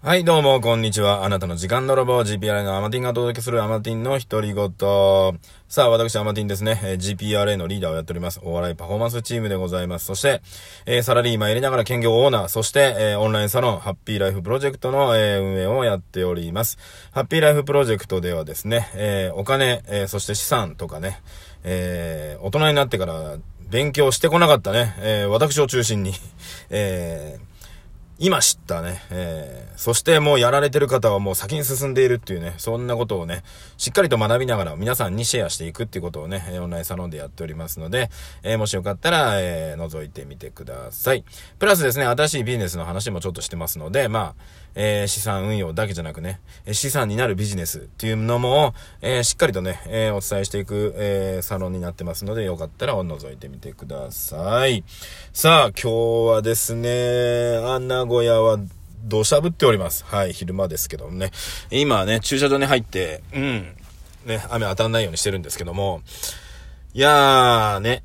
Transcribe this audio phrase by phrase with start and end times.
[0.00, 1.24] はい、どうも、こんにちは。
[1.24, 4.70] あなたの時間泥棒、GPRA のアマティンがお届けするアマティンの独り言。
[5.68, 6.80] さあ、私、アマティンですね。
[6.84, 8.38] えー GPRA のリーダーをやっております。
[8.44, 10.04] お笑いパフォーマンスチームでございます。
[10.04, 10.40] そして、
[10.86, 16.78] えーサラリーマンやりながら兼業オーナー、そして、えーオンラインサロン、ハッピーライフプロジェクトの、え運営をやっております。
[17.10, 21.20] ハッピーライフプロジェクトではですね、えお金、えそして資産とかね、
[21.64, 23.36] え大人になってから
[23.68, 26.12] 勉強してこなかったね、え私を中心に、
[26.70, 27.57] えー
[28.20, 33.44] 今知ったね、えー、そしてもうやられてる方はもう先に進んでいるっていうね、そんなことをね、
[33.76, 38.10] しっかりと学びながら皆さんにシェアしていくっていうことをね、えオンラインサロンでやっておりますので、
[38.42, 41.22] えーもしよかったら、えー覗いてみてください。
[41.60, 44.42] プラスですね、新しいビジネスの話もちょっとしてますので、まあ、
[44.74, 46.40] えー資産運用だけじゃなくね、
[46.72, 54.82] 資産になるビジネスっていうのも、えーしっかりとね、えーお伝えしていく、えーサロンになってますので、よかったらお覗いてみてください。
[55.32, 58.58] さあ、今日はですね、あ名古屋は
[59.04, 60.04] 土砂降っております。
[60.04, 61.30] はい、昼間ですけどもね。
[61.70, 63.76] 今ね、駐車場に入って、うん、
[64.26, 66.02] ね、雨当たらないようにしてるんですけども、
[66.94, 68.02] いやーね。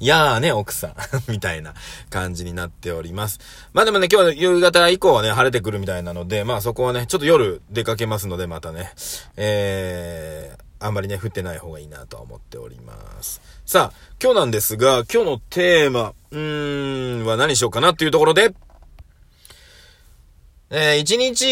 [0.00, 0.94] い やーね、奥さん。
[1.30, 1.74] みたいな
[2.10, 3.40] 感じになっております。
[3.72, 8.92] まあでもね、今日は夕方以降はね、晴れてくるみたいなので、まあそこはね、ちょっと夜出かけますので、またね、
[9.36, 13.40] えー、あんまりね、降ってない方がいいなとは思っております。
[13.64, 18.52] さあ、今日なんですが、今日のテーマ、うーん、は何しようかなっていうところで、
[20.74, 21.44] えー、1日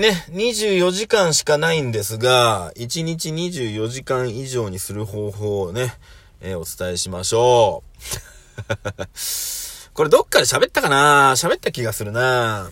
[0.00, 5.92] ね、24時間しかないんですが、1日24時間以上にする方法をね、
[6.40, 8.76] えーお伝えしましょう。
[9.92, 11.32] これどっかで喋ったかな？
[11.32, 12.70] 喋った気がするな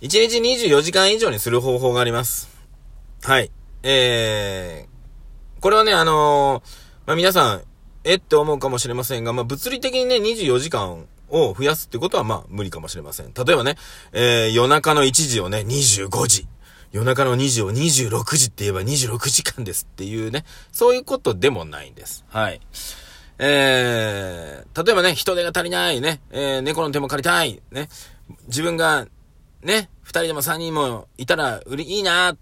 [0.00, 2.48] 1日24時間以上にする方法があります。
[3.22, 3.52] はい。
[3.84, 6.70] えー、これはね、あのー
[7.06, 7.62] まあ、皆さん、
[8.02, 13.32] えって思うかもしれませんが、まあ、物理的にね、24時間を増やすってことは、まあ、無理かもしれません。
[13.32, 13.76] 例えばね、
[14.12, 16.46] えー、夜中の1時をね、25時。
[16.90, 22.24] 夜中の2時を26時って言えば26時間ですっていうね、そういうことでもないんです。
[22.28, 22.60] はい。
[23.38, 27.88] えー、例えばね、人手が足りない、ね、えー、猫の手も借りたい、ね、
[28.46, 29.06] 自分が、
[29.62, 32.36] ね、二人でも三人もいたら、売り、いいなっ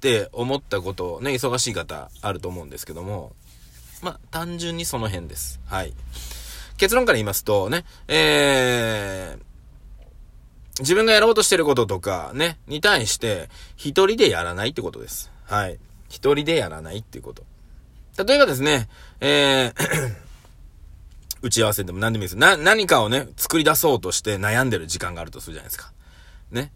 [0.00, 3.32] て思ったことをね、忙しい方あると思うんですけども、
[4.02, 5.60] まあ、単純にその辺です。
[5.66, 5.92] はい。
[6.80, 15.30] 結論から言いますと、ね、えー、自分がやろうとしてることとか、ね、に対して、一人でやらないってことです。
[15.44, 15.78] はい。
[16.08, 17.44] 一人でやらないっていうこと。
[18.24, 18.88] 例えばですね、
[19.20, 20.14] えー、
[21.42, 22.38] 打ち合わせでも何でもいいです。
[22.38, 25.92] な、何かをね、作り出そうとして悩んでる時間があるとするじゃないですか。
[26.50, 26.72] ね。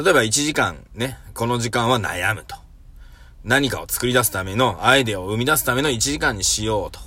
[0.00, 2.54] 例えば1時間、ね、この時間は悩むと。
[3.42, 7.00] 何かを作り出すための、アイデアを生み出すための1時間にしようと。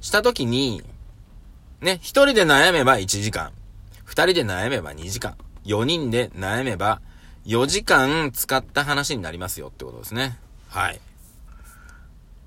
[0.00, 0.84] したときに、
[1.80, 3.52] ね、一人で悩めば1時間。
[4.04, 5.36] 二人で悩めば2時間。
[5.64, 7.00] 4人で悩めば
[7.46, 10.38] 4時間使った話になりますよってことですね。
[10.68, 11.00] はい。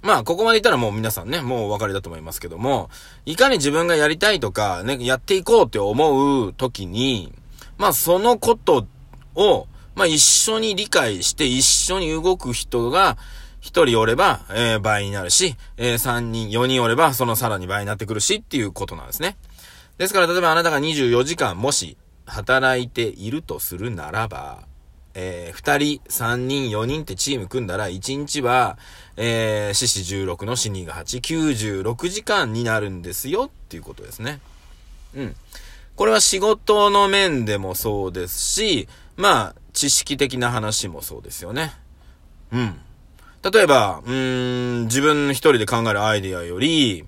[0.04, 2.90] まあ、ここまで言ったらもう皆さんね、もうお分かりだと思いますけども、
[3.26, 7.34] いかに自分がやりたいとか、ね、やっていこうって思う時に、
[7.78, 8.86] まあ、そのこと
[9.36, 13.18] を、まあ、一緒に理解して一緒に動く人が、
[13.64, 19.38] 一人おれば、えー倍になるし、えー三人、四人おれば、そのさらに倍になってくるしっていうことなんですね。
[19.98, 24.66] ですから、例えばあなたが24時間、もし、働いているとするならば、
[25.14, 28.78] えー、二人、三人、四人ってチーム組んだら、一日は、
[29.16, 34.42] えー、四四十六の四二が八、96時間になるんですよっていうことですね。
[35.16, 35.36] うん。
[35.96, 41.72] これは仕事の面でもそうですし、まあ、知識的な話もそうですよね。
[42.52, 42.82] うん。
[43.52, 47.06] 例えば、うーん、自分一人で考えるアイディアより、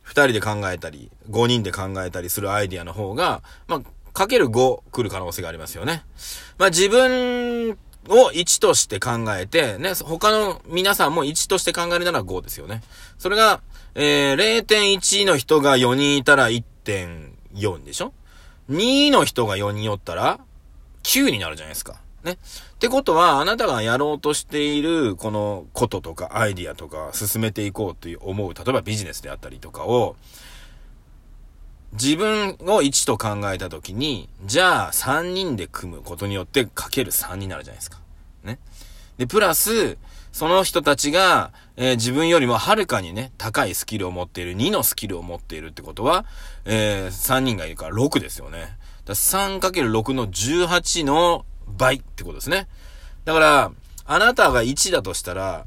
[0.00, 3.80] 二人で考えたり、五人で考えたりするアイディアの方が、まあ、
[4.14, 6.04] かける5来る可能性がありますよね。
[6.56, 7.76] まあ、自分
[8.08, 12.80] を1として考えて、ね、他の皆さんも1として考えるなら5ですよね。
[13.18, 13.60] それが、
[13.94, 18.14] えー、0.1の人が4人いたら1.4でしょ
[18.70, 20.40] ?2 の人が4人おったら
[21.02, 22.00] 9になるじゃないですか。
[22.26, 22.32] ね。
[22.32, 22.36] っ
[22.78, 30.16] てことは、あなたがやろうとしている、このこととかアイディアとか進めていこうという思う、例えばビジネスであったりとかを、
[31.92, 37.98] 自分を1と考えたときに、じゃあ3人で組むことによってかける3になるじゃないですか。
[38.44, 38.58] ね。
[39.16, 39.96] で、プラス、
[40.32, 46.26] その人たちが、えー自分よりもはるかにね、高いスキルを持っている、2のスキルを持っているってことは、
[46.66, 48.76] えー3人がいるから6ですよね。
[49.06, 52.68] だ 3×6 の18の倍ってことですね。
[53.24, 53.72] だから、
[54.04, 55.66] あなたが1だとしたら、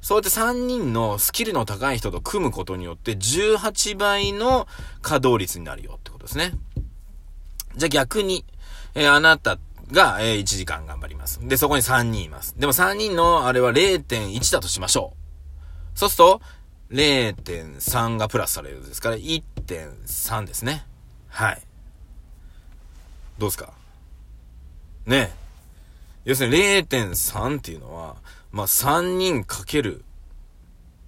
[0.00, 4.68] そうやって3人のスキルの高い人と組むことによって18倍の
[5.02, 6.52] 稼働率になるよってことですね。
[7.76, 8.44] じゃあ逆に、
[8.94, 9.58] えーあなた
[9.92, 11.38] が、えー、1時間頑張ります。
[11.46, 12.54] で、そこに3人います。
[12.58, 15.12] でも3人のあれは0.1だとしましょ
[15.94, 15.98] う。
[15.98, 16.40] そうすると、
[16.90, 20.84] 0.3がプラスされるんですから、1.3ですね。
[21.28, 21.62] はい。
[23.38, 23.72] どうですか？
[25.06, 25.34] ね
[26.24, 28.16] 要するに0.3っていうのは、
[28.50, 30.04] まあ、3人かける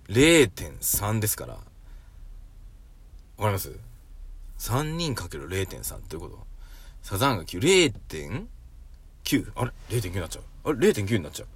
[0.09, 1.55] 0.3ですから。
[1.55, 1.61] わ
[3.45, 3.73] かります
[4.59, 6.39] ?3 人かける0.3っていうこと
[7.03, 7.59] サザンが9、
[8.05, 9.53] 0.9?
[9.55, 10.71] あれ ?0.9 になっちゃう。
[10.71, 11.49] あれ ?0.9 になっちゃう。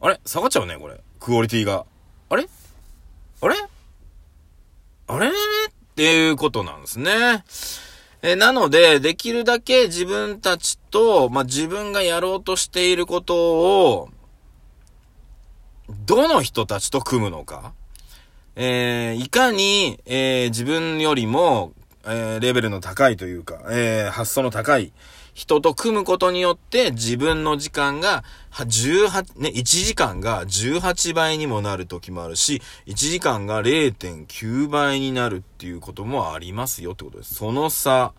[0.00, 0.20] あれ？
[0.24, 1.00] 下がっちゃうね、これ。
[1.20, 1.84] クオリティが。
[2.28, 2.48] あれ？
[3.40, 3.56] あれ？
[5.08, 5.36] あれれれ？
[5.68, 7.44] っていうことなんですね。
[8.22, 14.08] えなので、できるだけ自分たちと、まあ、自分がやろうとしていることを、
[16.06, 17.72] どの人たちと組むのか。
[18.56, 21.72] えー、いかに、えー、自分よりも、
[22.06, 24.92] えー、レベルの高いというか、えー、発想の高い
[25.34, 37.34] 人と組むことによって自分の時間が、18、ね、1時間が18倍にもなる時もあるし、1時間が0.9倍になるっていうこともありますよってことです。
[37.34, 38.14] その差、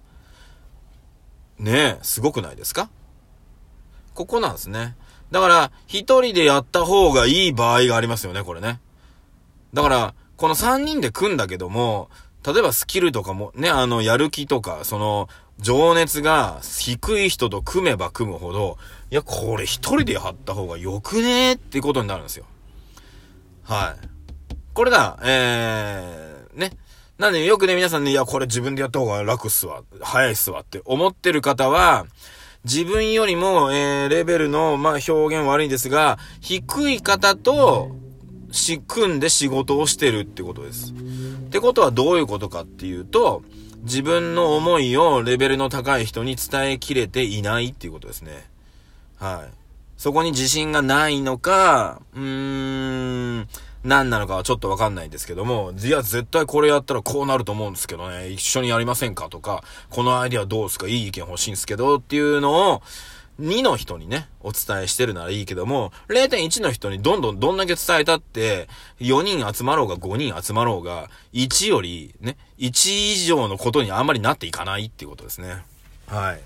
[1.57, 2.89] ねえ、すごくないですか？
[4.13, 4.95] ここなんですね。
[5.31, 8.79] だから、一人でやった方がいい場合がありますよね、これね。
[9.73, 12.09] だから、この3人で組んだけども、
[12.45, 15.29] 例えばスキルとかも、ね、あの、やる気とか、その、
[15.59, 18.77] 情熱が低い人と組めば組むほど、
[19.09, 22.45] いや、これ一人でやった方がよくねってことになるんですよ。
[23.63, 24.07] はい。
[24.73, 26.71] これが、えー、ね。
[27.17, 32.05] なんでよくね、皆さんね、いや、これ自分でやった方が楽っすわ、早いっすわって思ってる方は、
[32.63, 37.95] 自分よりも、えー、レベルの、まあ、表現悪いんですが、低い方と、
[38.51, 40.91] し、組んで仕事をしてるってことです。
[40.91, 43.43] ってことはどういうことかっていうと、
[43.83, 48.49] 自分の思いをレベルの高い人に伝えきれていないっていうことですね。
[49.17, 49.53] はい。
[49.97, 53.47] そこに自信がないのか、うーん、
[53.83, 60.87] 何なのかはちょっとわかんないんですけども、いや、絶対これやったらこうなると思うんですけどね、一緒にやりませんかとか、このアイディアどうすか？
[60.87, 62.81] いい意見欲しいんですけどっていうのを、
[63.39, 68.67] 2の人にね、お伝えしてるならいいけども、0.1の人にどんどんどんだけ伝えたって、
[68.99, 75.63] 4人集まろうが5人集まろうが、1よりね、1以上のことにあんまりなっていかないっていうことですね。
[76.07, 76.41] はい。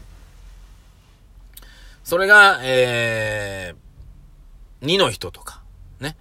[2.03, 5.61] それが、えー、2の人とか、
[6.01, 6.17] ね、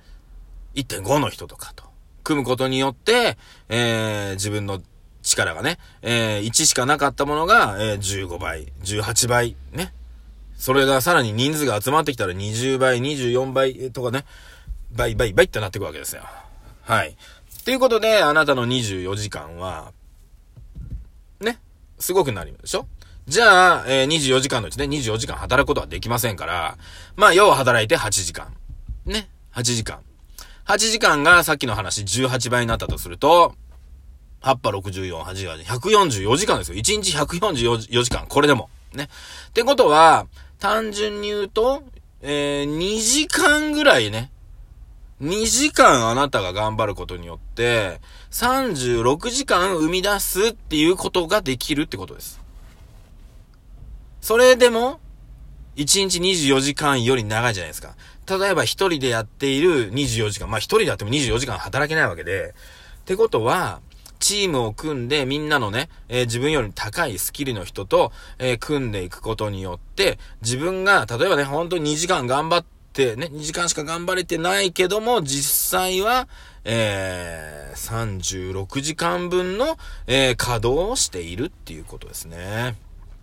[0.74, 1.84] 1.5の人とかと、
[2.22, 3.38] 組むことによって、
[3.68, 4.80] えー、自分の
[5.22, 9.92] 力がね、えー、1しかなかったものが、えー、15倍、18倍、ね、
[10.60, 14.26] それがさらに人数が集まってきたら20倍、24倍とかね、
[14.92, 16.22] 倍、倍、倍ってなっていくわけですよ。
[16.82, 17.16] はい。
[17.64, 19.92] ということで、あなたの24時間は、
[21.40, 21.58] ね、
[21.98, 22.86] すごくなるでしょ？
[23.26, 26.76] じゃあ、えー、24時間のうちね、24時間働くことはできませんから、
[27.16, 28.52] まあ、要は働いて8時間。
[29.06, 30.00] ね、8時間。
[30.66, 33.54] 8時間がさっきの話18倍になったとすると、
[34.42, 36.76] 8波64、8時144時間ですよ。
[36.76, 38.26] 1日144時間。
[38.26, 38.68] これでも。
[38.94, 39.08] ね。
[39.48, 40.26] ってことは、
[40.60, 41.82] 単純に言うと、
[42.20, 44.30] えー、2時間ぐらいね、
[45.22, 52.40] 2時間あなたが頑張ることによって、36時間生み出すっていうことができるってことです。
[54.20, 55.00] それでも、
[55.76, 57.94] 1日24時間より長いじゃないですか。
[58.28, 62.54] 例えば一人でやっている24時間、まあ一人でやっても24時間働けないわけで、
[63.00, 63.80] ってことは、
[64.20, 76.28] チームを組んでみんなのね、えー、自分より高いスキルの人と、えー、組んでいくことによって、自分が、例えばね、本当に2時間頑張ってね、2時間しか頑張れてないけども、実際は、
[76.64, 82.76] えー、36時間分の、え、稼働をしているっていうことですね。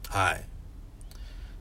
[0.10, 0.44] はい。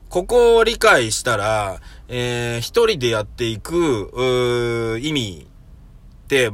[0.09, 5.47] ここを理解したら、えー、一人でやっていく、意味
[6.25, 6.51] って、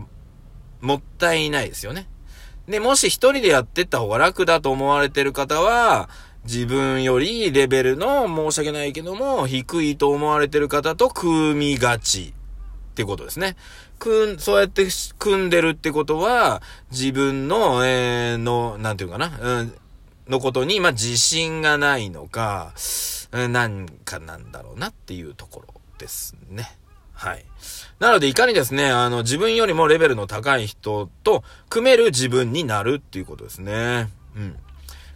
[0.82, 2.08] もったいないですよね。
[2.68, 6.10] で、もし一人でやってった方が楽だと思われてる方は、
[6.46, 12.34] 自分よりレベルの申し訳ないけども、低いと思われてる方と組みがち
[12.92, 13.56] ってことですね。
[14.00, 19.74] 組ん、そうやって組んでるってことは、自分の、えー、の、なんていうかな、うん、
[20.28, 22.74] のことに、まあ、自信がないのか、
[23.32, 26.78] なんかなんだろうなっていうところですね。
[27.14, 27.46] はい。
[28.00, 34.10] なので、いかにですね、あの、自分よりもレベルの高い人と組める自分になるっていうことですね。
[34.36, 34.58] うん。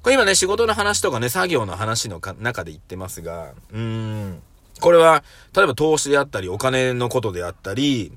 [0.03, 4.41] これ今ね、仕事の話とかね、作業の話の中で言ってますが、うん。
[4.79, 5.23] これは、
[5.55, 8.13] 例えば投資であったり、お金のことであったり、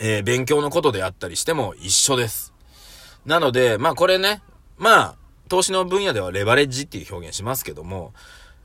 [0.00, 2.52] えー、勉強のことであったりしても一緒です。
[3.24, 4.42] なので、まあこれね、
[4.76, 5.16] まあ、
[5.48, 8.12] 投資の分野ではレバレッジっていう表現しますけども、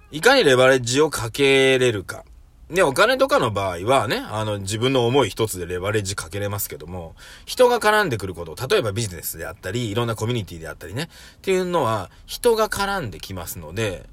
[0.09, 2.23] いかにレバレッジをかけれるか。
[2.69, 11.07] で、お金とかの場合はね、あの、自分の思い一つでレバレッジかけれますけども、人が絡んでくること、例えばビジネスであったり、いろんなコミュニティであったりね、っ
[11.41, 14.05] ていうのは、人が絡んできますので、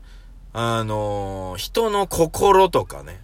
[0.53, 3.21] あのー、人の心とかね、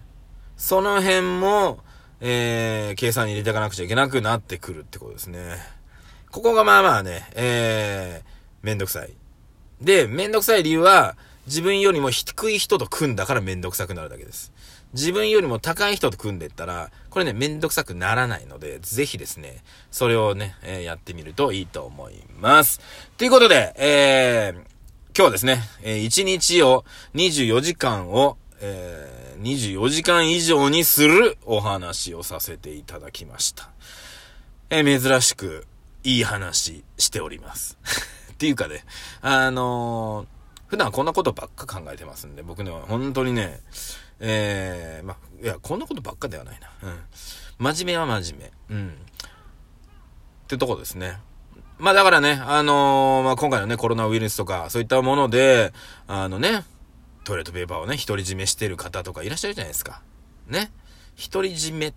[0.57, 1.79] その辺も、
[2.19, 5.55] えー、計算に入れていかなくちゃいけなくなってくるってことですね。
[6.29, 9.13] ここがまあまあね、えー、めんどくさい。
[9.81, 11.15] で、めんどくさい理由は、
[11.47, 14.51] 自分よりも低い人と組んだからめんどくさくなるだけです。
[14.93, 22.81] 自分よりも高い人と組んでったら、これね、めんどくさくならないので、ぜひですね、それをね、えー、やってみるといいと思います。
[23.17, 24.63] ということで、えー、今
[25.15, 26.83] 日はですね、えー、1日を
[27.15, 33.69] 24時間を、えー、24時間以上にするお話をさせていただきました。
[34.69, 35.65] えー、珍しく、
[36.03, 37.77] いい話しております。
[38.33, 38.83] っていうかね、
[39.21, 40.40] あのー、
[40.71, 43.59] 普段こんなことばっか考えてますんで、僕ね、本当にね、
[44.21, 46.69] えー、まいや、こんなことばっかではないな。
[46.81, 46.99] うん。
[47.73, 48.75] 真面目は真面目。
[48.75, 48.87] うん。
[48.87, 48.91] っ
[50.47, 51.19] てとこですね。
[51.77, 55.73] まあだからね、あのー、まあ今回のね、コロナウイルスとか、そういったもので、
[56.07, 56.63] あのね、
[57.25, 60.01] トイレットペーパーをね、独り占めしてる方とかいらっしゃるじゃないですか。
[60.47, 60.71] ね。
[61.17, 61.93] 独り占め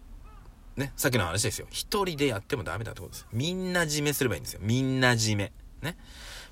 [0.77, 1.69] ね、さっきの話ですよ。
[1.71, 3.27] 一人でやってもダメだってことです。
[3.33, 4.61] みんな締めすればいいんですよ。
[4.65, 5.53] みんな締め。
[5.81, 5.97] ね。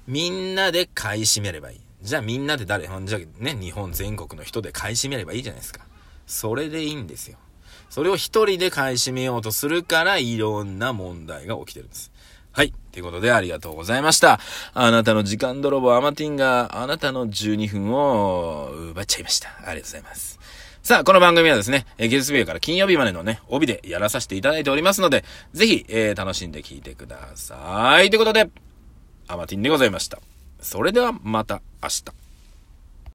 [0.07, 1.81] みんなで買い占めればいい。
[2.03, 5.87] じゃあみんなで誰、じゃあね、日本全国の人で買い占めればいいじゃないですか。
[6.27, 7.39] それでいいんですよ。
[7.91, 12.11] それを一人で買い占めようとするから、いろんな問題が起きてるんです。
[12.51, 12.75] はい。
[12.91, 14.41] ということで、ありがとうございました。
[14.75, 19.49] あなたの時間泥棒アマティンがあなたの12分を奪っちゃいました。
[19.49, 20.39] ありがとうございます。
[20.83, 28.11] さあ、この番組はですね、え月曜日から金曜日までのね、帯でやらさせていただいておりますので、ぜひ、えー、楽しんで聞いてください。
[28.11, 28.51] ということで、
[29.29, 30.19] アマティンでございました。
[30.63, 32.22] それではまた明日。